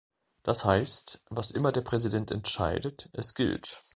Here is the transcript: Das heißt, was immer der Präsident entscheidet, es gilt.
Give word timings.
Das 0.41 0.65
heißt, 0.65 1.25
was 1.29 1.51
immer 1.51 1.71
der 1.71 1.81
Präsident 1.83 2.31
entscheidet, 2.31 3.07
es 3.13 3.35
gilt. 3.35 3.83